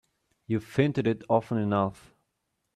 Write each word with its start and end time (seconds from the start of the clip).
You've 0.47 0.75
hinted 0.75 1.05
it 1.05 1.21
often 1.29 1.59
enough. 1.59 2.11